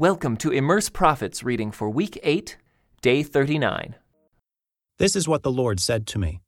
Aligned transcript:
Welcome 0.00 0.38
to 0.38 0.50
Immerse 0.50 0.88
Prophets 0.88 1.42
reading 1.42 1.70
for 1.70 1.90
week 1.90 2.18
8, 2.22 2.56
day 3.02 3.22
39. 3.22 3.96
This 4.96 5.14
is 5.14 5.28
what 5.28 5.42
the 5.42 5.52
Lord 5.52 5.78
said 5.78 6.06
to 6.06 6.18
me 6.18 6.40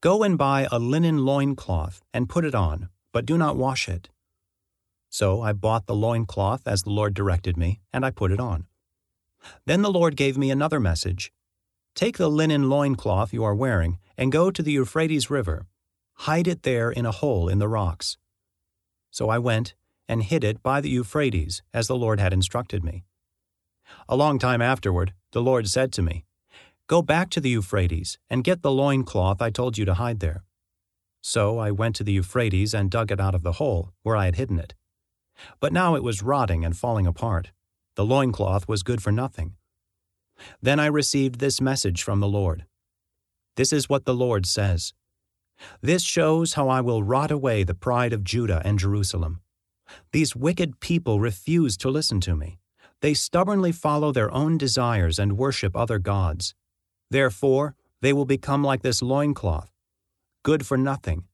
Go 0.00 0.22
and 0.22 0.38
buy 0.38 0.66
a 0.72 0.78
linen 0.78 1.26
loincloth 1.26 2.00
and 2.14 2.30
put 2.30 2.46
it 2.46 2.54
on, 2.54 2.88
but 3.12 3.26
do 3.26 3.36
not 3.36 3.58
wash 3.58 3.90
it. 3.90 4.08
So 5.10 5.42
I 5.42 5.52
bought 5.52 5.84
the 5.84 5.94
loincloth 5.94 6.66
as 6.66 6.80
the 6.80 6.88
Lord 6.88 7.12
directed 7.12 7.58
me, 7.58 7.82
and 7.92 8.06
I 8.06 8.10
put 8.10 8.32
it 8.32 8.40
on. 8.40 8.64
Then 9.66 9.82
the 9.82 9.92
Lord 9.92 10.16
gave 10.16 10.38
me 10.38 10.50
another 10.50 10.80
message 10.80 11.30
Take 11.94 12.16
the 12.16 12.30
linen 12.30 12.70
loincloth 12.70 13.34
you 13.34 13.44
are 13.44 13.54
wearing 13.54 13.98
and 14.16 14.32
go 14.32 14.50
to 14.50 14.62
the 14.62 14.72
Euphrates 14.72 15.28
River. 15.28 15.66
Hide 16.14 16.48
it 16.48 16.62
there 16.62 16.90
in 16.90 17.04
a 17.04 17.12
hole 17.12 17.50
in 17.50 17.58
the 17.58 17.68
rocks. 17.68 18.16
So 19.10 19.28
I 19.28 19.38
went 19.38 19.74
and 20.10 20.24
hid 20.24 20.42
it 20.42 20.60
by 20.60 20.80
the 20.80 20.90
Euphrates, 20.90 21.62
as 21.72 21.86
the 21.86 21.96
Lord 21.96 22.18
had 22.18 22.32
instructed 22.32 22.82
me. 22.82 23.04
A 24.08 24.16
long 24.16 24.40
time 24.40 24.60
afterward, 24.60 25.14
the 25.30 25.40
Lord 25.40 25.68
said 25.68 25.92
to 25.92 26.02
me, 26.02 26.24
Go 26.88 27.00
back 27.00 27.30
to 27.30 27.40
the 27.40 27.50
Euphrates 27.50 28.18
and 28.28 28.42
get 28.42 28.62
the 28.62 28.72
loin 28.72 29.04
cloth 29.04 29.40
I 29.40 29.50
told 29.50 29.78
you 29.78 29.84
to 29.84 29.94
hide 29.94 30.18
there. 30.18 30.42
So 31.22 31.58
I 31.58 31.70
went 31.70 31.94
to 31.96 32.04
the 32.04 32.12
Euphrates 32.12 32.74
and 32.74 32.90
dug 32.90 33.12
it 33.12 33.20
out 33.20 33.36
of 33.36 33.44
the 33.44 33.52
hole 33.52 33.92
where 34.02 34.16
I 34.16 34.24
had 34.24 34.34
hidden 34.34 34.58
it. 34.58 34.74
But 35.60 35.72
now 35.72 35.94
it 35.94 36.02
was 36.02 36.24
rotting 36.24 36.64
and 36.64 36.76
falling 36.76 37.06
apart. 37.06 37.52
The 37.94 38.04
loin 38.04 38.32
cloth 38.32 38.66
was 38.66 38.82
good 38.82 39.00
for 39.00 39.12
nothing. 39.12 39.54
Then 40.60 40.80
I 40.80 40.86
received 40.86 41.38
this 41.38 41.60
message 41.60 42.02
from 42.02 42.18
the 42.18 42.28
Lord. 42.28 42.66
This 43.54 43.72
is 43.72 43.88
what 43.88 44.06
the 44.06 44.14
Lord 44.14 44.44
says. 44.44 44.92
This 45.80 46.02
shows 46.02 46.54
how 46.54 46.68
I 46.68 46.80
will 46.80 47.04
rot 47.04 47.30
away 47.30 47.62
the 47.62 47.74
pride 47.74 48.12
of 48.12 48.24
Judah 48.24 48.60
and 48.64 48.76
Jerusalem. 48.76 49.42
These 50.12 50.36
wicked 50.36 50.80
people 50.80 51.20
refuse 51.20 51.76
to 51.78 51.90
listen 51.90 52.20
to 52.20 52.36
me. 52.36 52.58
They 53.00 53.14
stubbornly 53.14 53.72
follow 53.72 54.12
their 54.12 54.32
own 54.32 54.58
desires 54.58 55.18
and 55.18 55.38
worship 55.38 55.76
other 55.76 55.98
gods. 55.98 56.54
Therefore, 57.10 57.74
they 58.02 58.12
will 58.12 58.24
become 58.24 58.62
like 58.62 58.82
this 58.82 59.02
loincloth, 59.02 59.70
good 60.42 60.66
for 60.66 60.76
nothing. 60.76 61.24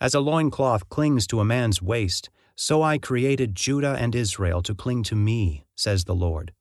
As 0.00 0.14
a 0.14 0.20
loincloth 0.20 0.88
clings 0.88 1.26
to 1.28 1.40
a 1.40 1.44
man's 1.44 1.80
waist, 1.80 2.28
so 2.56 2.82
I 2.82 2.98
created 2.98 3.54
Judah 3.54 3.96
and 3.98 4.14
Israel 4.14 4.62
to 4.62 4.74
cling 4.74 5.02
to 5.04 5.16
me, 5.16 5.64
says 5.74 6.04
the 6.04 6.14
Lord. 6.14 6.52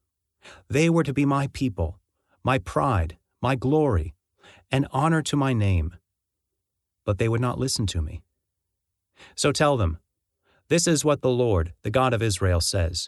They 0.69 0.89
were 0.89 1.03
to 1.03 1.13
be 1.13 1.25
my 1.25 1.47
people, 1.47 1.99
my 2.43 2.57
pride, 2.57 3.17
my 3.41 3.55
glory, 3.55 4.15
an 4.71 4.87
honor 4.91 5.21
to 5.23 5.35
my 5.35 5.53
name. 5.53 5.95
But 7.05 7.17
they 7.17 7.29
would 7.29 7.41
not 7.41 7.59
listen 7.59 7.85
to 7.87 8.01
me. 8.01 8.21
So 9.35 9.51
tell 9.51 9.77
them, 9.77 9.99
this 10.73 10.87
is 10.87 11.05
what 11.05 11.21
the 11.21 11.29
Lord, 11.29 11.71
the 11.83 11.91
God 11.91 12.15
of 12.15 12.23
Israel, 12.23 12.59
says 12.59 13.07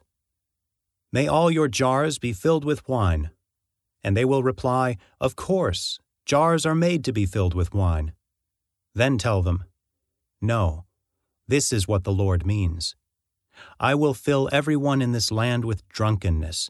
May 1.11 1.27
all 1.27 1.49
your 1.49 1.67
jars 1.67 2.19
be 2.19 2.31
filled 2.31 2.63
with 2.63 2.87
wine. 2.87 3.31
And 4.03 4.15
they 4.15 4.23
will 4.23 4.43
reply, 4.43 4.97
Of 5.19 5.35
course, 5.35 5.97
jars 6.27 6.67
are 6.67 6.75
made 6.75 7.03
to 7.05 7.11
be 7.11 7.25
filled 7.25 7.55
with 7.55 7.73
wine. 7.73 8.13
Then 8.93 9.17
tell 9.17 9.41
them, 9.41 9.63
No, 10.39 10.85
this 11.47 11.73
is 11.73 11.87
what 11.87 12.03
the 12.03 12.13
Lord 12.13 12.45
means. 12.45 12.95
I 13.79 13.95
will 13.95 14.13
fill 14.13 14.47
everyone 14.51 15.01
in 15.01 15.11
this 15.11 15.31
land 15.31 15.65
with 15.65 15.89
drunkenness, 15.89 16.69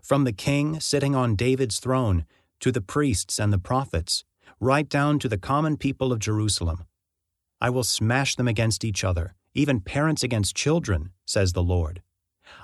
from 0.00 0.22
the 0.22 0.32
king 0.32 0.78
sitting 0.78 1.16
on 1.16 1.34
David's 1.34 1.80
throne 1.80 2.24
to 2.60 2.70
the 2.70 2.80
priests 2.80 3.40
and 3.40 3.52
the 3.52 3.58
prophets, 3.58 4.22
right 4.60 4.88
down 4.88 5.18
to 5.18 5.28
the 5.28 5.38
common 5.38 5.76
people 5.76 6.12
of 6.12 6.20
Jerusalem. 6.20 6.84
I 7.60 7.68
will 7.68 7.82
smash 7.82 8.36
them 8.36 8.46
against 8.46 8.84
each 8.84 9.02
other 9.02 9.34
even 9.56 9.80
parents 9.80 10.22
against 10.22 10.54
children, 10.54 11.10
says 11.24 11.52
the 11.52 11.62
Lord. 11.62 12.02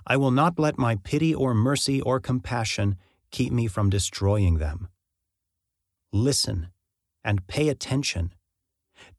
I 0.06 0.16
will 0.16 0.30
not 0.30 0.58
let 0.58 0.78
my 0.78 0.96
pity 0.96 1.34
or 1.34 1.54
mercy 1.54 2.00
or 2.00 2.20
compassion 2.20 2.96
keep 3.30 3.52
me 3.52 3.66
from 3.66 3.90
destroying 3.90 4.58
them. 4.58 4.88
Listen 6.12 6.68
and 7.24 7.46
pay 7.46 7.68
attention. 7.68 8.34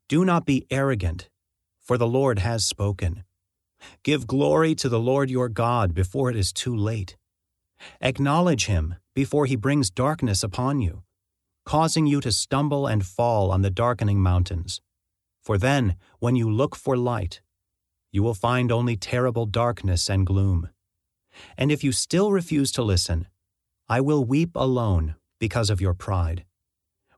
Do 0.08 0.24
not 0.24 0.46
be 0.46 0.66
arrogant, 0.70 1.28
for 1.80 1.98
the 1.98 2.06
Lord 2.06 2.38
has 2.38 2.64
spoken. 2.64 3.24
Give 4.02 4.26
glory 4.26 4.74
to 4.76 4.88
the 4.88 5.00
Lord 5.00 5.28
your 5.28 5.48
God 5.48 5.94
before 5.94 6.30
it 6.30 6.36
is 6.36 6.52
too 6.52 6.74
late. 6.74 7.16
Acknowledge 8.00 8.66
him 8.66 8.94
before 9.14 9.46
he 9.46 9.56
brings 9.56 9.90
darkness 9.90 10.42
upon 10.42 10.80
you, 10.80 11.02
causing 11.66 12.06
you 12.06 12.20
to 12.20 12.32
stumble 12.32 12.86
and 12.86 13.04
fall 13.04 13.50
on 13.50 13.62
the 13.62 13.70
darkening 13.70 14.20
mountains. 14.20 14.80
For 15.42 15.58
then, 15.58 15.96
when 16.20 16.36
you 16.36 16.50
look 16.50 16.76
for 16.76 16.96
light, 16.96 17.42
you 18.14 18.22
will 18.22 18.32
find 18.32 18.70
only 18.70 18.96
terrible 18.96 19.44
darkness 19.44 20.08
and 20.08 20.24
gloom. 20.24 20.68
And 21.58 21.72
if 21.72 21.82
you 21.82 21.90
still 21.90 22.30
refuse 22.30 22.70
to 22.72 22.82
listen, 22.84 23.26
I 23.88 24.00
will 24.00 24.24
weep 24.24 24.52
alone 24.54 25.16
because 25.40 25.68
of 25.68 25.80
your 25.80 25.94
pride. 25.94 26.44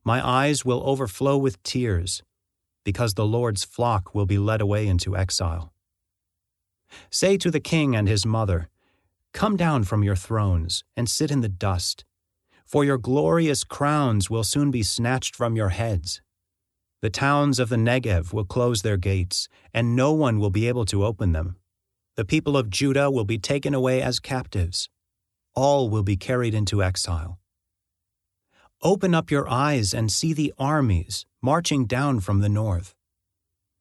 My 0.04 0.26
eyes 0.26 0.64
will 0.64 0.82
overflow 0.88 1.36
with 1.36 1.62
tears 1.62 2.22
because 2.82 3.12
the 3.12 3.26
Lord's 3.26 3.62
flock 3.62 4.14
will 4.14 4.24
be 4.24 4.38
led 4.38 4.62
away 4.62 4.86
into 4.86 5.14
exile. 5.14 5.74
Say 7.10 7.36
to 7.36 7.50
the 7.50 7.60
king 7.60 7.94
and 7.94 8.08
his 8.08 8.24
mother, 8.24 8.70
Come 9.34 9.58
down 9.58 9.84
from 9.84 10.02
your 10.02 10.16
thrones 10.16 10.82
and 10.96 11.10
sit 11.10 11.30
in 11.30 11.42
the 11.42 11.56
dust, 11.66 12.06
for 12.64 12.86
your 12.86 12.96
glorious 12.96 13.64
crowns 13.64 14.30
will 14.30 14.44
soon 14.44 14.70
be 14.70 14.82
snatched 14.82 15.36
from 15.36 15.56
your 15.56 15.68
heads. 15.68 16.22
The 17.02 17.10
towns 17.10 17.58
of 17.58 17.68
the 17.68 17.76
Negev 17.76 18.32
will 18.32 18.44
close 18.44 18.82
their 18.82 18.96
gates, 18.96 19.48
and 19.74 19.94
no 19.94 20.12
one 20.12 20.38
will 20.38 20.50
be 20.50 20.66
able 20.66 20.86
to 20.86 21.04
open 21.04 21.32
them. 21.32 21.56
The 22.16 22.24
people 22.24 22.56
of 22.56 22.70
Judah 22.70 23.10
will 23.10 23.26
be 23.26 23.38
taken 23.38 23.74
away 23.74 24.00
as 24.00 24.18
captives. 24.18 24.88
All 25.54 25.90
will 25.90 26.02
be 26.02 26.16
carried 26.16 26.54
into 26.54 26.82
exile. 26.82 27.38
Open 28.82 29.14
up 29.14 29.30
your 29.30 29.48
eyes 29.48 29.92
and 29.92 30.10
see 30.10 30.32
the 30.32 30.54
armies 30.58 31.26
marching 31.42 31.86
down 31.86 32.20
from 32.20 32.40
the 32.40 32.48
north. 32.48 32.94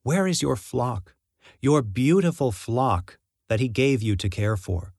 Where 0.03 0.27
is 0.27 0.41
your 0.41 0.55
flock, 0.55 1.15
your 1.61 1.81
beautiful 1.81 2.51
flock 2.51 3.17
that 3.47 3.59
he 3.59 3.67
gave 3.69 4.01
you 4.01 4.15
to 4.17 4.29
care 4.29 4.57
for? 4.57 4.93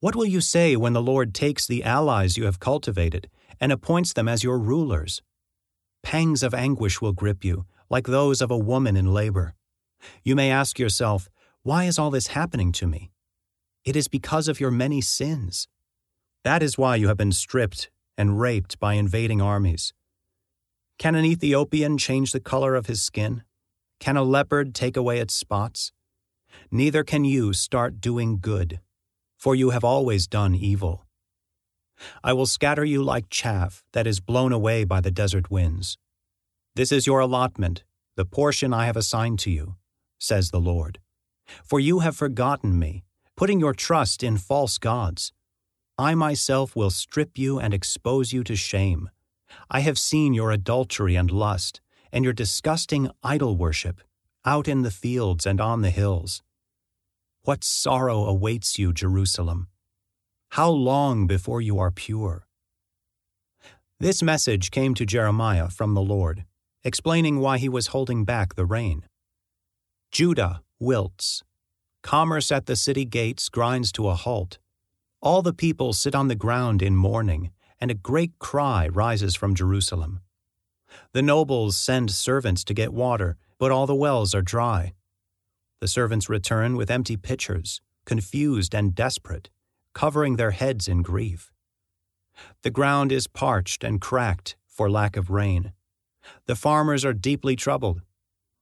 What 0.00 0.16
will 0.16 0.26
you 0.26 0.40
say 0.40 0.76
when 0.76 0.94
the 0.94 1.02
Lord 1.02 1.34
takes 1.34 1.66
the 1.66 1.84
allies 1.84 2.38
you 2.38 2.46
have 2.46 2.60
cultivated 2.60 3.28
and 3.60 3.70
appoints 3.70 4.14
them 4.14 4.28
as 4.28 4.42
your 4.42 4.58
rulers? 4.58 5.20
Pangs 6.02 6.42
of 6.42 6.54
anguish 6.54 7.00
will 7.00 7.12
grip 7.12 7.44
you, 7.44 7.66
like 7.88 8.06
those 8.06 8.40
of 8.40 8.50
a 8.50 8.58
woman 8.58 8.96
in 8.96 9.12
labor. 9.12 9.54
You 10.24 10.34
may 10.34 10.50
ask 10.50 10.78
yourself, 10.78 11.28
Why 11.62 11.84
is 11.84 11.98
all 11.98 12.10
this 12.10 12.28
happening 12.28 12.72
to 12.72 12.86
me? 12.86 13.10
It 13.84 13.96
is 13.96 14.08
because 14.08 14.48
of 14.48 14.60
your 14.60 14.70
many 14.70 15.00
sins. 15.00 15.68
That 16.44 16.62
is 16.62 16.78
why 16.78 16.96
you 16.96 17.08
have 17.08 17.16
been 17.16 17.32
stripped 17.32 17.90
and 18.16 18.40
raped 18.40 18.78
by 18.78 18.94
invading 18.94 19.40
armies. 19.40 19.92
Can 20.98 21.14
an 21.14 21.24
Ethiopian 21.24 21.96
change 21.96 22.32
the 22.32 22.40
color 22.40 22.74
of 22.74 22.86
his 22.86 23.00
skin? 23.00 23.42
Can 24.00 24.16
a 24.16 24.22
leopard 24.22 24.74
take 24.74 24.96
away 24.96 25.18
its 25.18 25.34
spots? 25.34 25.92
Neither 26.70 27.04
can 27.04 27.24
you 27.24 27.52
start 27.52 28.00
doing 28.00 28.38
good, 28.40 28.80
for 29.38 29.54
you 29.54 29.70
have 29.70 29.84
always 29.84 30.26
done 30.26 30.54
evil. 30.54 31.06
I 32.22 32.32
will 32.32 32.46
scatter 32.46 32.84
you 32.84 33.02
like 33.02 33.30
chaff 33.30 33.82
that 33.92 34.06
is 34.06 34.20
blown 34.20 34.52
away 34.52 34.84
by 34.84 35.00
the 35.00 35.10
desert 35.10 35.50
winds. 35.50 35.98
This 36.74 36.92
is 36.92 37.06
your 37.06 37.20
allotment, 37.20 37.84
the 38.16 38.24
portion 38.24 38.72
I 38.72 38.86
have 38.86 38.96
assigned 38.96 39.38
to 39.40 39.50
you, 39.50 39.76
says 40.18 40.50
the 40.50 40.60
Lord. 40.60 41.00
For 41.64 41.80
you 41.80 42.00
have 42.00 42.16
forgotten 42.16 42.78
me, 42.78 43.04
putting 43.36 43.60
your 43.60 43.74
trust 43.74 44.22
in 44.22 44.38
false 44.38 44.78
gods. 44.78 45.32
I 45.98 46.14
myself 46.14 46.76
will 46.76 46.90
strip 46.90 47.36
you 47.36 47.58
and 47.58 47.74
expose 47.74 48.32
you 48.32 48.44
to 48.44 48.56
shame. 48.56 49.10
I 49.70 49.80
have 49.80 49.98
seen 49.98 50.32
your 50.32 50.50
adultery 50.50 51.16
and 51.16 51.30
lust, 51.30 51.80
and 52.12 52.24
your 52.24 52.32
disgusting 52.32 53.10
idol 53.22 53.56
worship, 53.56 54.00
out 54.44 54.68
in 54.68 54.82
the 54.82 54.90
fields 54.90 55.44
and 55.46 55.60
on 55.60 55.82
the 55.82 55.90
hills. 55.90 56.42
What 57.42 57.64
sorrow 57.64 58.24
awaits 58.24 58.78
you, 58.78 58.92
Jerusalem! 58.92 59.68
How 60.54 60.68
long 60.68 61.28
before 61.28 61.60
you 61.60 61.78
are 61.78 61.92
pure? 61.92 62.44
This 64.00 64.20
message 64.20 64.72
came 64.72 64.94
to 64.94 65.06
Jeremiah 65.06 65.68
from 65.68 65.94
the 65.94 66.02
Lord, 66.02 66.44
explaining 66.82 67.38
why 67.38 67.58
he 67.58 67.68
was 67.68 67.88
holding 67.88 68.24
back 68.24 68.56
the 68.56 68.66
rain. 68.66 69.04
Judah 70.10 70.62
wilts. 70.80 71.44
Commerce 72.02 72.50
at 72.50 72.66
the 72.66 72.74
city 72.74 73.04
gates 73.04 73.48
grinds 73.48 73.92
to 73.92 74.08
a 74.08 74.16
halt. 74.16 74.58
All 75.22 75.40
the 75.40 75.52
people 75.52 75.92
sit 75.92 76.16
on 76.16 76.26
the 76.26 76.34
ground 76.34 76.82
in 76.82 76.96
mourning, 76.96 77.52
and 77.80 77.92
a 77.92 78.02
great 78.10 78.32
cry 78.40 78.88
rises 78.88 79.36
from 79.36 79.54
Jerusalem. 79.54 80.20
The 81.12 81.22
nobles 81.22 81.76
send 81.76 82.10
servants 82.10 82.64
to 82.64 82.74
get 82.74 82.92
water, 82.92 83.36
but 83.60 83.70
all 83.70 83.86
the 83.86 83.94
wells 83.94 84.34
are 84.34 84.42
dry. 84.42 84.94
The 85.80 85.86
servants 85.86 86.28
return 86.28 86.74
with 86.76 86.90
empty 86.90 87.16
pitchers, 87.16 87.80
confused 88.04 88.74
and 88.74 88.96
desperate 88.96 89.48
covering 89.94 90.36
their 90.36 90.52
heads 90.52 90.88
in 90.88 91.02
grief. 91.02 91.52
The 92.62 92.70
ground 92.70 93.12
is 93.12 93.26
parched 93.26 93.84
and 93.84 94.00
cracked 94.00 94.56
for 94.66 94.90
lack 94.90 95.16
of 95.16 95.30
rain. 95.30 95.72
The 96.46 96.56
farmers 96.56 97.04
are 97.04 97.12
deeply 97.12 97.56
troubled. 97.56 98.02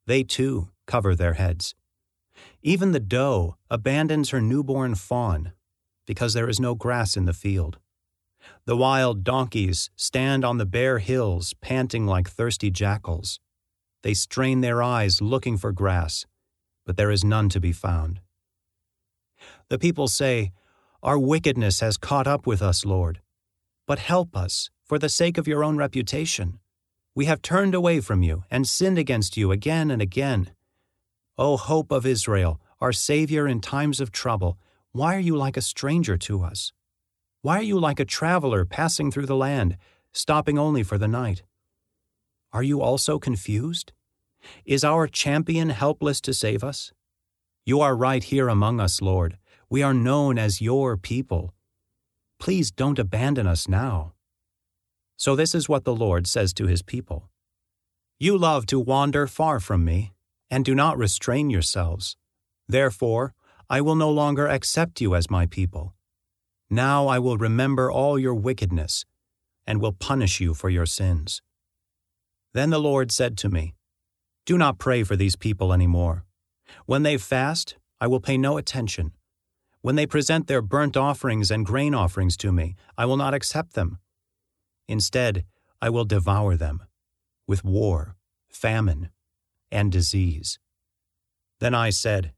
They 0.07 0.23
too 0.23 0.71
cover 0.87 1.15
their 1.15 1.35
heads. 1.35 1.75
Even 2.63 2.93
the 2.93 3.01
doe 3.01 3.57
abandons 3.71 4.31
her 4.31 4.41
newborn 4.41 4.95
fawn, 4.95 5.53
because 6.07 6.35
there 6.35 6.49
is 6.49 6.61
no 6.61 6.75
grass 6.75 7.17
in 7.17 7.25
the 7.25 7.33
field. 7.33 7.79
The 8.65 8.77
wild 8.77 9.25
donkeys 9.25 9.91
stand 9.97 10.45
on 10.45 10.59
the 10.59 10.67
bare 10.67 10.99
hills, 10.99 11.55
panting 11.61 12.07
like 12.07 12.31
thirsty 12.31 12.71
jackals. 12.71 13.41
They 14.03 14.15
strain 14.15 14.61
their 14.61 14.83
eyes 14.83 15.21
looking 15.21 15.59
for 15.59 15.73
grass, 15.73 16.27
but 16.87 16.97
there 16.97 17.11
is 17.11 17.25
none 17.25 17.49
to 17.51 17.61
be 17.61 17.73
found. 17.73 18.21
The 19.69 19.79
people 19.79 20.09
say, 20.09 20.53
Our 21.01 21.19
wickedness 21.19 21.79
has 21.79 21.97
caught 21.97 22.27
up 22.27 22.45
with 22.45 22.61
us, 22.61 22.85
Lord. 22.85 23.21
But 23.87 24.01
help 24.01 24.37
us, 24.37 24.69
for 24.85 24.99
the 24.99 25.09
sake 25.09 25.39
of 25.39 25.47
your 25.47 25.63
own 25.63 25.77
reputation. 25.77 26.59
We 27.15 27.27
have 27.27 27.41
turned 27.41 27.73
away 27.73 28.01
from 28.01 28.25
you 28.25 28.43
and 28.51 28.67
sinned 28.67 28.99
against 28.99 29.37
you 29.37 29.53
again 29.53 29.93
and 29.93 30.03
again. 30.03 30.51
O 31.37 31.57
hope 31.57 31.93
of 31.93 32.05
Israel, 32.05 32.61
our 32.81 32.93
Savior 32.93 33.47
in 33.47 33.61
times 33.61 34.01
of 34.01 34.11
trouble, 34.11 34.59
why 34.91 35.15
are 35.15 35.21
you 35.21 35.37
like 35.37 35.57
a 35.57 35.63
stranger 35.63 36.17
to 36.19 36.43
us? 36.43 36.73
Why 37.43 37.59
are 37.59 37.63
you 37.63 37.79
like 37.79 38.01
a 38.01 38.05
traveler 38.05 38.65
passing 38.65 39.13
through 39.13 39.27
the 39.27 39.37
land, 39.37 39.77
stopping 40.13 40.59
only 40.59 40.83
for 40.83 40.99
the 40.99 41.07
night? 41.07 41.45
Are 42.53 42.65
you 42.65 42.83
also 42.83 43.21
confused? 43.21 43.93
Is 44.65 44.83
our 44.83 45.07
champion 45.07 45.71
helpless 45.71 46.21
to 46.23 46.35
save 46.35 46.65
us? 46.65 46.93
You 47.65 47.81
are 47.81 47.95
right 47.95 48.25
here 48.25 48.49
among 48.49 48.81
us, 48.81 49.01
Lord. 49.01 49.39
We 49.71 49.83
are 49.83 49.93
known 49.93 50.39
as 50.39 50.63
your 50.63 50.97
people. 50.97 51.53
Please 52.41 52.71
don't 52.71 52.99
abandon 52.99 53.47
us 53.47 53.69
now. 53.69 54.15
So, 55.17 55.37
this 55.37 55.55
is 55.55 55.69
what 55.69 55.85
the 55.85 55.95
Lord 55.95 56.27
says 56.27 56.55
to 56.55 56.67
his 56.67 56.81
people 56.81 57.29
You 58.19 58.39
love 58.39 58.65
to 58.67 58.81
wander 58.81 59.27
far 59.27 59.61
from 59.61 59.85
me, 59.85 60.13
and 60.49 60.65
do 60.65 60.75
not 60.75 60.97
restrain 60.97 61.51
yourselves. 61.51 62.17
Therefore, 62.67 63.35
I 63.69 63.83
will 63.83 63.95
no 63.95 64.11
longer 64.11 64.47
accept 64.47 65.03
you 65.03 65.15
as 65.15 65.31
my 65.31 65.45
people. 65.45 65.95
Now 66.71 67.07
I 67.07 67.19
will 67.19 67.37
remember 67.37 67.91
all 67.91 68.19
your 68.19 68.35
wickedness, 68.35 69.05
and 69.67 69.83
will 69.83 69.93
punish 69.93 70.41
you 70.41 70.55
for 70.55 70.71
your 70.71 70.87
sins. 70.87 71.43
Then 72.55 72.71
the 72.71 72.81
Lord 72.81 73.13
said 73.13 73.37
to 73.39 73.51
me, 73.51 73.75
Do 74.47 74.57
not 74.57 74.79
pray 74.79 75.03
for 75.03 75.17
these 75.17 75.37
people 75.37 75.75
any 75.75 75.87
more. 75.87 76.25
When 76.87 77.03
they 77.03 77.19
fast, 77.19 77.77
I 78.01 78.07
will 78.07 78.21
pay 78.21 78.39
no 78.39 78.57
attention. 78.57 79.13
When 79.89 79.97
they 79.97 80.07
present 80.07 80.49
their 80.49 80.61
burnt 80.61 80.99
offerings 80.99 81.51
and 81.51 81.65
grain 81.65 81.95
offerings 81.95 82.37
to 82.45 82.53
me, 82.53 82.77
I 82.99 83.07
will 83.07 83.17
not 83.17 83.33
accept 83.33 83.73
them. 83.73 84.01
Instead, 84.87 85.47
I 85.81 85.89
will 85.89 86.05
devour 86.05 86.57
them 86.57 86.83
with 87.47 87.65
war, 87.65 88.15
famine, 88.51 89.09
and 89.73 89.91
disease. 89.91 90.59
Then 91.59 91.75
I 91.75 91.89
said, 91.89 92.35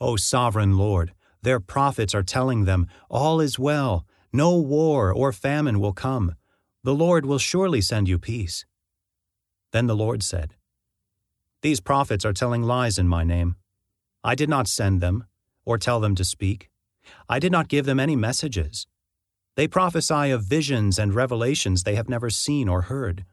O 0.00 0.14
sovereign 0.14 0.78
Lord, 0.78 1.12
their 1.42 1.58
prophets 1.58 2.14
are 2.14 2.22
telling 2.22 2.66
them, 2.66 2.86
All 3.10 3.40
is 3.40 3.58
well, 3.58 4.06
no 4.32 4.56
war 4.56 5.12
or 5.12 5.32
famine 5.32 5.80
will 5.80 5.92
come. 5.92 6.36
The 6.84 6.94
Lord 6.94 7.26
will 7.26 7.38
surely 7.38 7.80
send 7.80 8.08
you 8.08 8.16
peace. 8.16 8.64
Then 9.72 9.88
the 9.88 9.96
Lord 9.96 10.22
said, 10.22 10.54
These 11.62 11.80
prophets 11.80 12.24
are 12.24 12.32
telling 12.32 12.62
lies 12.62 12.96
in 12.96 13.08
my 13.08 13.24
name. 13.24 13.56
I 14.22 14.36
did 14.36 14.48
not 14.48 14.68
send 14.68 15.00
them, 15.00 15.24
or 15.64 15.78
tell 15.78 15.98
them 15.98 16.14
to 16.14 16.24
speak. 16.24 16.70
I 17.28 17.38
did 17.38 17.52
not 17.52 17.68
give 17.68 17.86
them 17.86 18.00
any 18.00 18.16
messages. 18.16 18.86
They 19.56 19.66
prophesy 19.66 20.30
of 20.30 20.44
visions 20.44 20.98
and 20.98 21.14
revelations 21.14 21.82
they 21.82 21.94
have 21.94 22.08
never 22.08 22.30
seen 22.30 22.68
or 22.68 22.82
heard. 22.82 23.24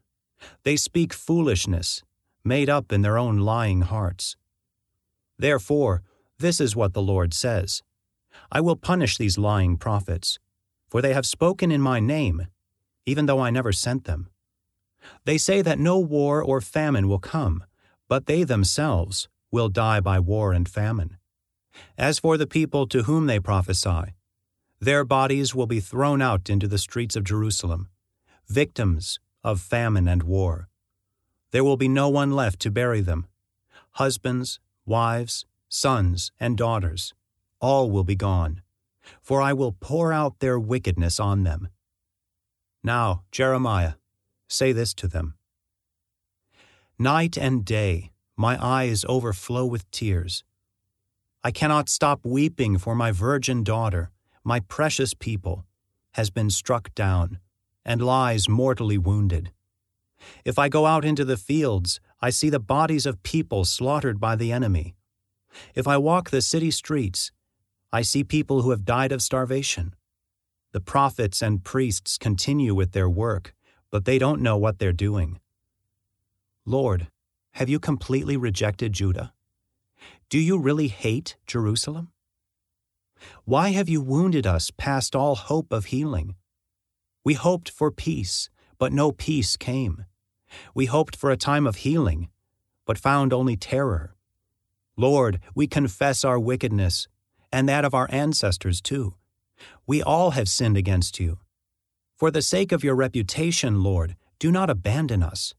They 0.63 0.77
speak 0.77 1.13
foolishness, 1.13 2.03
made 2.43 2.69
up 2.69 2.91
in 2.91 3.01
their 3.01 3.17
own 3.17 3.39
lying 3.39 3.81
hearts. 3.81 4.35
Therefore, 5.37 6.01
this 6.39 6.59
is 6.59 6.75
what 6.75 6.93
the 6.93 7.01
Lord 7.01 7.33
says 7.33 7.83
I 8.51 8.61
will 8.61 8.75
punish 8.75 9.17
these 9.17 9.37
lying 9.37 9.77
prophets, 9.77 10.39
for 10.89 11.01
they 11.01 11.13
have 11.13 11.25
spoken 11.25 11.71
in 11.71 11.81
my 11.81 11.99
name, 11.99 12.47
even 13.05 13.25
though 13.25 13.39
I 13.39 13.49
never 13.49 13.71
sent 13.71 14.05
them. 14.05 14.29
They 15.25 15.37
say 15.37 15.61
that 15.61 15.79
no 15.79 15.99
war 15.99 16.41
or 16.41 16.61
famine 16.61 17.07
will 17.07 17.19
come, 17.19 17.63
but 18.07 18.25
they 18.25 18.43
themselves 18.43 19.27
will 19.51 19.69
die 19.69 19.99
by 19.99 20.19
war 20.19 20.53
and 20.53 20.67
famine. 20.67 21.17
As 21.97 22.19
for 22.19 22.37
the 22.37 22.47
people 22.47 22.87
to 22.87 23.03
whom 23.03 23.27
they 23.27 23.39
prophesy, 23.39 24.13
their 24.79 25.03
bodies 25.03 25.55
will 25.55 25.67
be 25.67 25.79
thrown 25.79 26.21
out 26.21 26.49
into 26.49 26.67
the 26.67 26.77
streets 26.77 27.15
of 27.15 27.23
Jerusalem, 27.23 27.89
victims 28.47 29.19
of 29.43 29.61
famine 29.61 30.07
and 30.07 30.23
war. 30.23 30.69
There 31.51 31.63
will 31.63 31.77
be 31.77 31.87
no 31.87 32.09
one 32.09 32.31
left 32.31 32.59
to 32.61 32.71
bury 32.71 33.01
them. 33.01 33.27
Husbands, 33.91 34.59
wives, 34.85 35.45
sons, 35.69 36.31
and 36.39 36.57
daughters, 36.57 37.13
all 37.59 37.89
will 37.89 38.03
be 38.03 38.15
gone, 38.15 38.61
for 39.21 39.41
I 39.41 39.53
will 39.53 39.71
pour 39.71 40.11
out 40.11 40.39
their 40.39 40.59
wickedness 40.59 41.19
on 41.19 41.43
them. 41.43 41.69
Now, 42.83 43.23
Jeremiah, 43.31 43.93
say 44.47 44.71
this 44.71 44.93
to 44.95 45.07
them 45.07 45.35
Night 46.99 47.37
and 47.37 47.63
day, 47.63 48.11
my 48.35 48.57
eyes 48.63 49.05
overflow 49.07 49.65
with 49.65 49.89
tears. 49.91 50.43
I 51.45 51.51
cannot 51.51 51.89
stop 51.89 52.21
weeping 52.23 52.77
for 52.77 52.95
my 52.95 53.11
virgin 53.11 53.63
daughter, 53.63 54.11
my 54.45 54.61
precious 54.61 55.13
people, 55.13 55.65
has 56.13 56.29
been 56.29 56.49
struck 56.49 56.95
down 56.95 57.39
and 57.83 58.01
lies 58.01 58.47
mortally 58.47 58.97
wounded. 58.97 59.51
If 60.45 60.57
I 60.57 60.69
go 60.69 60.85
out 60.85 61.03
into 61.03 61.25
the 61.25 61.35
fields, 61.35 61.99
I 62.21 62.29
see 62.29 62.49
the 62.49 62.61
bodies 62.61 63.05
of 63.05 63.23
people 63.23 63.65
slaughtered 63.65 64.21
by 64.21 64.37
the 64.37 64.53
enemy. 64.53 64.95
If 65.75 65.85
I 65.85 65.97
walk 65.97 66.29
the 66.29 66.41
city 66.41 66.71
streets, 66.71 67.33
I 67.91 68.03
see 68.03 68.23
people 68.23 68.61
who 68.61 68.69
have 68.69 68.85
died 68.85 69.11
of 69.11 69.21
starvation. 69.21 69.93
The 70.71 70.79
prophets 70.79 71.41
and 71.41 71.63
priests 71.63 72.17
continue 72.17 72.73
with 72.73 72.93
their 72.93 73.09
work, 73.09 73.53
but 73.91 74.05
they 74.05 74.17
don't 74.17 74.41
know 74.41 74.57
what 74.57 74.79
they're 74.79 74.93
doing. 74.93 75.41
Lord, 76.65 77.07
have 77.51 77.67
you 77.67 77.79
completely 77.79 78.37
rejected 78.37 78.93
Judah? 78.93 79.32
Do 80.29 80.39
you 80.39 80.57
really 80.57 80.87
hate 80.87 81.37
Jerusalem? 81.45 82.11
Why 83.45 83.69
have 83.69 83.89
you 83.89 84.01
wounded 84.01 84.45
us 84.45 84.71
past 84.71 85.15
all 85.15 85.35
hope 85.35 85.71
of 85.71 85.85
healing? 85.85 86.35
We 87.23 87.35
hoped 87.35 87.69
for 87.69 87.91
peace, 87.91 88.49
but 88.77 88.91
no 88.91 89.11
peace 89.11 89.55
came. 89.55 90.05
We 90.75 90.87
hoped 90.87 91.15
for 91.15 91.31
a 91.31 91.37
time 91.37 91.65
of 91.65 91.77
healing, 91.77 92.29
but 92.85 92.97
found 92.97 93.31
only 93.31 93.55
terror. 93.55 94.15
Lord, 94.97 95.39
we 95.55 95.67
confess 95.67 96.23
our 96.23 96.39
wickedness, 96.39 97.07
and 97.51 97.67
that 97.69 97.85
of 97.85 97.93
our 97.93 98.07
ancestors 98.11 98.81
too. 98.81 99.15
We 99.87 100.03
all 100.03 100.31
have 100.31 100.49
sinned 100.49 100.77
against 100.77 101.19
you. 101.19 101.39
For 102.17 102.29
the 102.29 102.41
sake 102.41 102.71
of 102.71 102.83
your 102.83 102.95
reputation, 102.95 103.83
Lord, 103.83 104.15
do 104.39 104.51
not 104.51 104.69
abandon 104.69 105.23
us. 105.23 105.53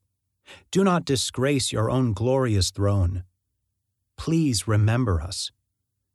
Do 0.71 0.83
not 0.83 1.05
disgrace 1.05 1.71
your 1.71 1.89
own 1.89 2.13
glorious 2.13 2.71
throne. 2.71 3.23
Please 4.17 4.67
remember 4.67 5.21
us, 5.21 5.51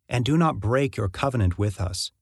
and 0.08 0.24
do 0.24 0.36
not 0.36 0.60
break 0.60 0.96
your 0.96 1.08
covenant 1.08 1.58
with 1.58 1.80
us. 1.80 2.12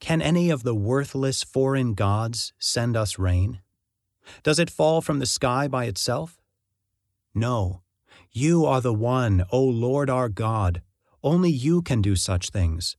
Can 0.00 0.22
any 0.22 0.50
of 0.50 0.62
the 0.62 0.74
worthless 0.74 1.42
foreign 1.42 1.94
gods 1.94 2.52
send 2.58 2.96
us 2.96 3.18
rain? 3.18 3.60
Does 4.42 4.58
it 4.58 4.70
fall 4.70 5.00
from 5.00 5.18
the 5.18 5.26
sky 5.26 5.68
by 5.68 5.84
itself? 5.84 6.40
No, 7.34 7.82
you 8.30 8.64
are 8.64 8.80
the 8.80 8.94
one, 8.94 9.44
O 9.50 9.62
Lord 9.62 10.10
our 10.10 10.28
God. 10.28 10.82
Only 11.22 11.50
you 11.50 11.82
can 11.82 12.00
do 12.00 12.14
such 12.14 12.50
things. 12.50 12.96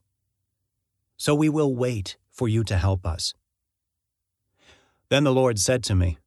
So 1.18 1.34
we 1.34 1.50
will 1.50 1.76
wait 1.76 2.18
for 2.30 2.48
you 2.48 2.64
to 2.66 2.78
help 2.78 3.06
us. 3.06 3.34
Then 5.10 5.24
the 5.24 5.34
Lord 5.34 5.60
said 5.60 5.84
to 5.86 5.96
me, 5.96 6.18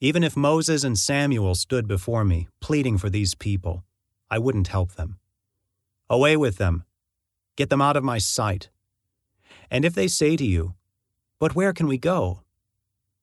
Even 0.00 0.22
if 0.22 0.36
Moses 0.36 0.84
and 0.84 0.98
Samuel 0.98 1.54
stood 1.54 1.86
before 1.86 2.24
me, 2.24 2.48
pleading 2.60 2.98
for 2.98 3.08
these 3.08 3.34
people, 3.34 3.84
I 4.32 4.38
wouldn't 4.38 4.68
help 4.76 4.92
them. 4.92 5.18
Away 6.08 6.36
with 6.36 6.56
them. 6.56 6.84
Get 7.56 7.68
them 7.70 7.82
out 7.82 7.96
of 7.96 8.02
my 8.12 8.18
sight. 8.18 8.70
And 9.70 9.84
if 9.84 9.94
they 9.94 10.08
say 10.08 10.36
to 10.36 10.44
you, 10.44 10.74
But 11.38 11.54
where 11.54 11.72
can 11.72 11.86
we 11.86 11.98
go? 11.98 12.40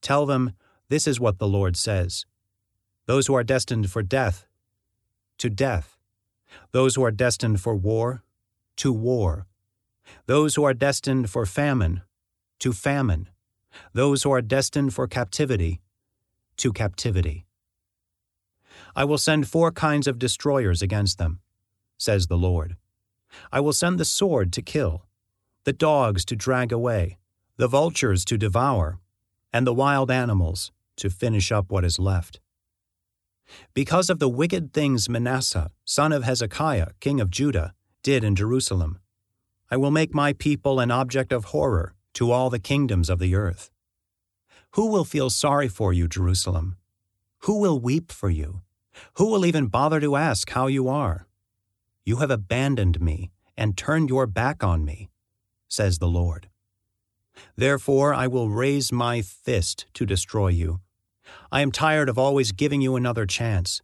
Tell 0.02 0.26
them, 0.26 0.54
This 0.88 1.08
is 1.08 1.20
what 1.20 1.40
the 1.40 1.48
Lord 1.48 1.76
says. 1.76 2.26
Those 3.08 3.28
who 3.28 3.36
are 3.36 3.44
destined 3.44 3.90
for 3.90 4.04
death 4.04 4.46
to 5.40 5.50
death. 5.50 5.98
Those 6.72 6.96
who 6.96 7.04
are 7.04 7.12
destined 7.12 7.60
for 7.62 7.76
war, 7.76 8.24
to 8.78 8.94
war. 8.94 9.48
Those 10.28 10.56
who 10.56 10.64
are 10.64 10.74
destined 10.74 11.30
for 11.30 11.46
famine, 11.46 12.02
to 12.60 12.74
famine. 12.74 13.30
Those 13.94 14.24
who 14.24 14.32
are 14.32 14.42
destined 14.42 14.94
for 14.94 15.08
captivity, 15.08 15.82
to 16.58 16.72
captivity. 16.74 17.46
I 18.96 19.04
will 19.06 19.18
send 19.18 19.48
four 19.48 19.72
kinds 19.72 20.08
of 20.08 20.20
destroyers 20.20 20.82
against 20.82 21.18
them, 21.18 21.40
says 21.98 22.28
the 22.28 22.38
Lord. 22.38 22.76
I 23.52 23.60
will 23.60 23.74
send 23.74 24.00
the 24.00 24.06
sword 24.06 24.52
to 24.54 24.62
kill, 24.62 25.06
the 25.64 25.74
dogs 25.74 26.26
to 26.26 26.36
drag 26.36 26.72
away, 26.72 27.20
the 27.58 27.68
vultures 27.68 28.26
to 28.26 28.38
devour, 28.38 29.00
and 29.54 29.66
the 29.66 29.74
wild 29.74 30.10
animals 30.10 30.72
to 30.98 31.10
finish 31.10 31.52
up 31.52 31.72
what 31.72 31.86
is 31.86 32.00
left. 32.00 32.40
Because 33.74 34.10
of 34.10 34.20
the 34.20 34.30
wicked 34.30 34.74
things 34.74 35.10
Manasseh, 35.10 35.72
son 35.86 36.12
of 36.12 36.24
Hezekiah, 36.24 36.90
king 37.00 37.20
of 37.20 37.32
Judah, 37.32 37.74
did 38.04 38.24
in 38.24 38.36
Jerusalem, 38.36 39.00
I 39.72 39.78
will 39.78 39.92
make 39.92 40.14
my 40.14 40.34
people 40.34 40.80
an 40.80 40.92
object 40.92 41.32
of 41.32 41.46
horror 41.46 41.94
to 42.14 42.32
all 42.32 42.50
the 42.50 42.60
kingdoms 42.60 43.10
of 43.10 43.20
the 43.20 43.36
earth. 43.36 43.72
Who 44.72 44.88
will 44.88 45.06
feel 45.06 45.30
sorry 45.30 45.68
for 45.68 45.94
you, 45.94 46.08
Jerusalem? 46.08 46.78
Who 47.40 47.60
will 47.60 47.80
weep 47.80 48.12
for 48.12 48.30
you? 48.30 48.62
Who 49.16 49.28
will 49.28 49.46
even 49.46 49.68
bother 49.68 50.00
to 50.00 50.16
ask 50.16 50.50
how 50.52 50.68
you 50.68 50.88
are? 50.88 51.28
You 52.06 52.18
have 52.18 52.32
abandoned 52.32 53.00
me 53.00 53.32
and 53.58 53.78
turned 53.78 54.10
your 54.10 54.26
back 54.26 54.64
on 54.64 54.86
me, 54.86 55.10
says 55.68 56.00
the 56.00 56.08
Lord. 56.08 56.50
Therefore 57.56 58.14
I 58.14 58.28
will 58.28 58.50
raise 58.50 58.92
my 58.92 59.22
fist 59.22 59.86
to 59.94 60.06
destroy 60.06 60.50
you. 60.50 60.80
I 61.52 61.62
am 61.62 61.72
tired 61.72 62.10
of 62.10 62.18
always 62.18 62.52
giving 62.52 62.82
you 62.82 62.96
another 62.96 63.26
chance. 63.26 63.82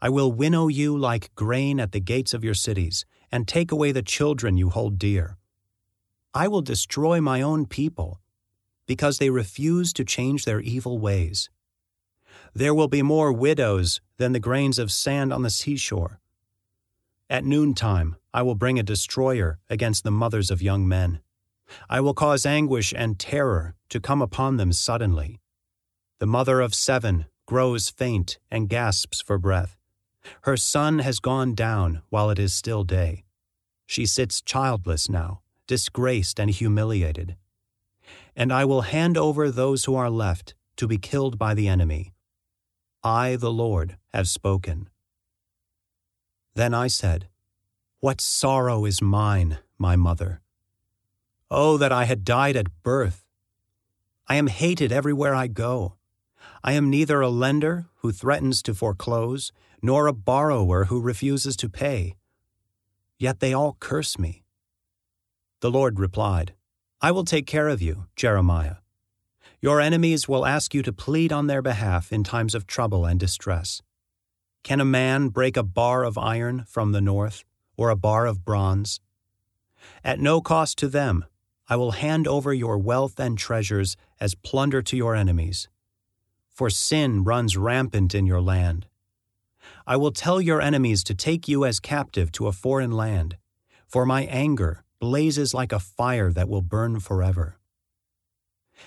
I 0.00 0.08
will 0.08 0.32
winnow 0.32 0.68
you 0.68 0.96
like 0.96 1.34
grain 1.34 1.78
at 1.78 1.92
the 1.92 2.00
gates 2.00 2.34
of 2.34 2.42
your 2.42 2.54
cities, 2.54 3.04
and 3.30 3.46
take 3.46 3.70
away 3.70 3.92
the 3.92 4.02
children 4.02 4.56
you 4.56 4.68
hold 4.70 4.98
dear. 4.98 5.36
I 6.34 6.48
will 6.48 6.62
destroy 6.62 7.20
my 7.20 7.40
own 7.40 7.66
people, 7.66 8.20
because 8.86 9.18
they 9.18 9.30
refuse 9.30 9.92
to 9.92 10.04
change 10.04 10.44
their 10.44 10.60
evil 10.60 10.98
ways. 10.98 11.50
There 12.54 12.74
will 12.74 12.88
be 12.88 13.02
more 13.02 13.32
widows 13.32 14.00
than 14.18 14.32
the 14.32 14.40
grains 14.40 14.78
of 14.78 14.92
sand 14.92 15.32
on 15.32 15.42
the 15.42 15.50
seashore. 15.50 16.20
At 17.30 17.44
noontime, 17.44 18.16
I 18.34 18.42
will 18.42 18.54
bring 18.54 18.78
a 18.78 18.82
destroyer 18.82 19.58
against 19.70 20.04
the 20.04 20.10
mothers 20.10 20.50
of 20.50 20.60
young 20.60 20.86
men. 20.86 21.20
I 21.88 22.00
will 22.00 22.12
cause 22.12 22.44
anguish 22.44 22.92
and 22.94 23.18
terror 23.18 23.74
to 23.88 24.00
come 24.00 24.20
upon 24.20 24.58
them 24.58 24.72
suddenly. 24.72 25.40
The 26.18 26.26
mother 26.26 26.60
of 26.60 26.74
seven 26.74 27.26
grows 27.46 27.88
faint 27.88 28.38
and 28.50 28.68
gasps 28.68 29.22
for 29.22 29.38
breath. 29.38 29.76
Her 30.42 30.56
son 30.56 31.00
has 31.00 31.18
gone 31.18 31.54
down 31.54 32.02
while 32.10 32.28
it 32.30 32.38
is 32.38 32.52
still 32.52 32.84
day. 32.84 33.24
She 33.86 34.06
sits 34.06 34.42
childless 34.42 35.08
now, 35.08 35.40
disgraced 35.66 36.38
and 36.38 36.50
humiliated. 36.50 37.36
And 38.36 38.52
I 38.52 38.64
will 38.64 38.82
hand 38.82 39.16
over 39.16 39.50
those 39.50 39.86
who 39.86 39.94
are 39.94 40.10
left 40.10 40.54
to 40.76 40.86
be 40.86 40.98
killed 40.98 41.38
by 41.38 41.54
the 41.54 41.68
enemy. 41.68 42.12
I, 43.04 43.36
the 43.36 43.52
Lord, 43.52 43.96
have 44.14 44.28
spoken. 44.28 44.88
Then 46.54 46.72
I 46.72 46.86
said, 46.86 47.28
What 48.00 48.20
sorrow 48.20 48.84
is 48.84 49.02
mine, 49.02 49.58
my 49.76 49.96
mother! 49.96 50.40
Oh, 51.50 51.76
that 51.78 51.90
I 51.90 52.04
had 52.04 52.24
died 52.24 52.56
at 52.56 52.82
birth! 52.82 53.24
I 54.28 54.36
am 54.36 54.46
hated 54.46 54.92
everywhere 54.92 55.34
I 55.34 55.48
go. 55.48 55.94
I 56.62 56.72
am 56.74 56.90
neither 56.90 57.20
a 57.20 57.28
lender 57.28 57.86
who 57.96 58.12
threatens 58.12 58.62
to 58.62 58.74
foreclose, 58.74 59.52
nor 59.82 60.06
a 60.06 60.12
borrower 60.12 60.84
who 60.84 61.00
refuses 61.00 61.56
to 61.56 61.68
pay. 61.68 62.14
Yet 63.18 63.40
they 63.40 63.52
all 63.52 63.76
curse 63.80 64.18
me. 64.18 64.44
The 65.60 65.70
Lord 65.70 65.98
replied, 65.98 66.54
I 67.00 67.10
will 67.10 67.24
take 67.24 67.46
care 67.46 67.68
of 67.68 67.82
you, 67.82 68.06
Jeremiah. 68.14 68.76
Your 69.60 69.80
enemies 69.80 70.28
will 70.28 70.46
ask 70.46 70.74
you 70.74 70.82
to 70.82 70.92
plead 70.92 71.32
on 71.32 71.46
their 71.46 71.62
behalf 71.62 72.12
in 72.12 72.24
times 72.24 72.54
of 72.54 72.66
trouble 72.66 73.04
and 73.04 73.18
distress. 73.18 73.82
Can 74.62 74.80
a 74.80 74.84
man 74.84 75.28
break 75.28 75.56
a 75.56 75.62
bar 75.62 76.04
of 76.04 76.18
iron 76.18 76.64
from 76.66 76.92
the 76.92 77.00
north, 77.00 77.44
or 77.76 77.90
a 77.90 77.96
bar 77.96 78.26
of 78.26 78.44
bronze? 78.44 79.00
At 80.04 80.20
no 80.20 80.40
cost 80.40 80.78
to 80.78 80.88
them, 80.88 81.24
I 81.68 81.76
will 81.76 81.92
hand 81.92 82.28
over 82.28 82.52
your 82.52 82.78
wealth 82.78 83.18
and 83.18 83.38
treasures 83.38 83.96
as 84.20 84.34
plunder 84.34 84.82
to 84.82 84.96
your 84.96 85.14
enemies 85.14 85.68
for 86.52 86.68
sin 86.68 87.24
runs 87.24 87.56
rampant 87.56 88.14
in 88.14 88.26
your 88.26 88.40
land. 88.40 88.86
I 89.86 89.96
will 89.96 90.12
tell 90.12 90.40
your 90.40 90.60
enemies 90.60 91.02
to 91.04 91.14
take 91.14 91.48
you 91.48 91.64
as 91.64 91.80
captive 91.80 92.30
to 92.32 92.46
a 92.46 92.52
foreign 92.52 92.92
land, 92.92 93.36
for 93.86 94.04
my 94.04 94.24
anger 94.24 94.84
blazes 95.00 95.54
like 95.54 95.72
a 95.72 95.80
fire 95.80 96.30
that 96.32 96.48
will 96.48 96.62
burn 96.62 97.00
forever. 97.00 97.58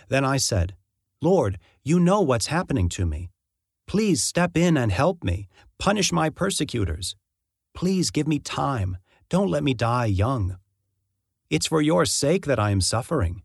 Then 0.09 0.25
I 0.25 0.37
said, 0.37 0.75
Lord, 1.21 1.59
you 1.83 1.99
know 1.99 2.21
what's 2.21 2.47
happening 2.47 2.89
to 2.89 3.05
me. 3.05 3.29
Please 3.87 4.23
step 4.23 4.57
in 4.57 4.77
and 4.77 4.91
help 4.91 5.23
me. 5.23 5.47
Punish 5.79 6.11
my 6.11 6.29
persecutors. 6.29 7.15
Please 7.73 8.11
give 8.11 8.27
me 8.27 8.39
time. 8.39 8.97
Don't 9.29 9.49
let 9.49 9.63
me 9.63 9.73
die 9.73 10.05
young. 10.05 10.57
It's 11.49 11.67
for 11.67 11.81
your 11.81 12.05
sake 12.05 12.45
that 12.45 12.59
I 12.59 12.71
am 12.71 12.81
suffering. 12.81 13.43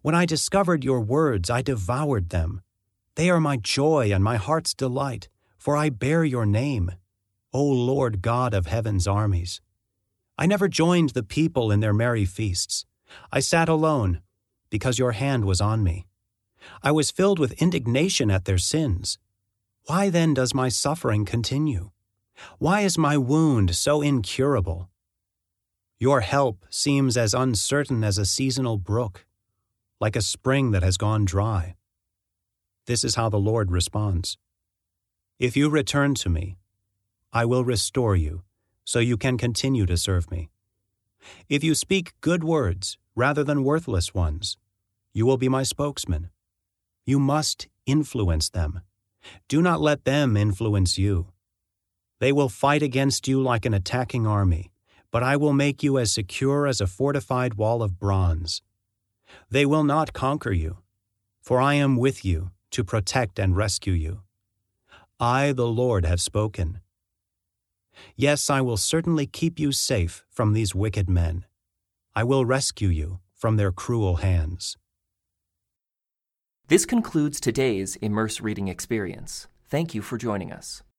When 0.00 0.14
I 0.14 0.26
discovered 0.26 0.84
your 0.84 1.00
words, 1.00 1.50
I 1.50 1.62
devoured 1.62 2.30
them. 2.30 2.62
They 3.14 3.30
are 3.30 3.40
my 3.40 3.56
joy 3.56 4.12
and 4.12 4.24
my 4.24 4.36
heart's 4.36 4.74
delight, 4.74 5.28
for 5.58 5.76
I 5.76 5.90
bear 5.90 6.24
your 6.24 6.46
name, 6.46 6.92
O 7.52 7.62
Lord 7.62 8.22
God 8.22 8.54
of 8.54 8.66
heaven's 8.66 9.06
armies. 9.06 9.60
I 10.38 10.46
never 10.46 10.66
joined 10.66 11.10
the 11.10 11.22
people 11.22 11.70
in 11.70 11.80
their 11.80 11.92
merry 11.92 12.24
feasts. 12.24 12.86
I 13.30 13.40
sat 13.40 13.68
alone, 13.68 14.22
because 14.72 14.98
your 14.98 15.12
hand 15.12 15.44
was 15.44 15.60
on 15.60 15.84
me. 15.84 16.06
I 16.82 16.92
was 16.92 17.10
filled 17.10 17.38
with 17.38 17.60
indignation 17.60 18.30
at 18.30 18.46
their 18.46 18.56
sins. 18.56 19.18
Why 19.86 20.08
then 20.08 20.32
does 20.32 20.54
my 20.54 20.70
suffering 20.70 21.26
continue? 21.26 21.90
Why 22.58 22.80
is 22.80 22.96
my 22.96 23.18
wound 23.18 23.74
so 23.76 24.00
incurable? 24.00 24.88
Your 25.98 26.22
help 26.22 26.64
seems 26.70 27.18
as 27.18 27.34
uncertain 27.34 28.02
as 28.02 28.16
a 28.16 28.24
seasonal 28.24 28.78
brook, 28.78 29.26
like 30.00 30.16
a 30.16 30.22
spring 30.22 30.70
that 30.70 30.82
has 30.82 30.96
gone 30.96 31.26
dry. 31.26 31.76
This 32.86 33.04
is 33.04 33.14
how 33.14 33.28
the 33.28 33.44
Lord 33.50 33.70
responds 33.70 34.38
If 35.38 35.54
you 35.54 35.68
return 35.68 36.14
to 36.14 36.30
me, 36.30 36.56
I 37.30 37.44
will 37.44 37.62
restore 37.62 38.16
you, 38.16 38.42
so 38.84 39.00
you 39.00 39.18
can 39.18 39.36
continue 39.36 39.84
to 39.84 39.98
serve 39.98 40.30
me. 40.30 40.48
If 41.48 41.62
you 41.62 41.74
speak 41.74 42.14
good 42.20 42.44
words 42.44 42.98
rather 43.14 43.44
than 43.44 43.64
worthless 43.64 44.14
ones, 44.14 44.56
you 45.12 45.26
will 45.26 45.36
be 45.36 45.48
my 45.48 45.62
spokesman. 45.62 46.30
You 47.04 47.18
must 47.18 47.68
influence 47.86 48.48
them. 48.50 48.80
Do 49.48 49.62
not 49.62 49.80
let 49.80 50.04
them 50.04 50.36
influence 50.36 50.98
you. 50.98 51.28
They 52.20 52.32
will 52.32 52.48
fight 52.48 52.82
against 52.82 53.26
you 53.26 53.42
like 53.42 53.64
an 53.66 53.74
attacking 53.74 54.26
army, 54.26 54.70
but 55.10 55.22
I 55.22 55.36
will 55.36 55.52
make 55.52 55.82
you 55.82 55.98
as 55.98 56.12
secure 56.12 56.66
as 56.66 56.80
a 56.80 56.86
fortified 56.86 57.54
wall 57.54 57.82
of 57.82 57.98
bronze. 57.98 58.62
They 59.50 59.66
will 59.66 59.84
not 59.84 60.12
conquer 60.12 60.52
you, 60.52 60.78
for 61.40 61.60
I 61.60 61.74
am 61.74 61.96
with 61.96 62.24
you 62.24 62.50
to 62.70 62.84
protect 62.84 63.38
and 63.38 63.56
rescue 63.56 63.92
you. 63.92 64.22
I, 65.20 65.52
the 65.52 65.66
Lord, 65.66 66.04
have 66.04 66.20
spoken. 66.20 66.80
Yes, 68.16 68.50
I 68.50 68.60
will 68.60 68.76
certainly 68.76 69.26
keep 69.26 69.58
you 69.58 69.72
safe 69.72 70.24
from 70.30 70.52
these 70.52 70.74
wicked 70.74 71.08
men. 71.08 71.44
I 72.14 72.24
will 72.24 72.44
rescue 72.44 72.88
you 72.88 73.20
from 73.34 73.56
their 73.56 73.72
cruel 73.72 74.16
hands. 74.16 74.76
This 76.68 76.86
concludes 76.86 77.40
today's 77.40 77.96
Immerse 77.96 78.40
Reading 78.40 78.68
Experience. 78.68 79.46
Thank 79.68 79.94
you 79.94 80.02
for 80.02 80.16
joining 80.16 80.52
us. 80.52 80.82